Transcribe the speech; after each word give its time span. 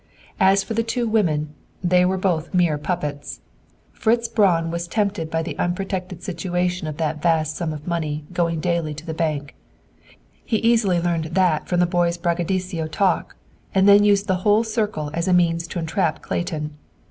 "As 0.39 0.63
for 0.63 0.73
the 0.73 0.81
two 0.81 1.07
women, 1.07 1.53
they 1.83 2.05
were 2.05 2.17
both 2.17 2.55
mere 2.55 2.79
puppets! 2.79 3.39
Fritz 3.93 4.27
Braun 4.27 4.71
was 4.71 4.87
tempted 4.87 5.29
by 5.29 5.43
the 5.43 5.55
unprotected 5.59 6.23
situation 6.23 6.87
of 6.87 6.97
that 6.97 7.21
vast 7.21 7.55
sum 7.55 7.71
of 7.71 7.87
money 7.87 8.25
going 8.33 8.59
daily 8.61 8.95
to 8.95 9.05
the 9.05 9.13
bank. 9.13 9.53
He 10.43 10.57
easily 10.57 10.99
learned 10.99 11.25
that 11.35 11.67
from 11.67 11.81
the 11.81 11.85
boy's 11.85 12.17
braggadocio 12.17 12.87
talk, 12.87 13.35
and 13.75 13.87
then 13.87 14.03
used 14.03 14.25
the 14.25 14.37
whole 14.41 14.63
circle 14.63 15.11
as 15.13 15.27
a 15.27 15.33
means 15.33 15.67
to 15.67 15.77
entrap 15.77 16.23
Clayton. 16.23 16.75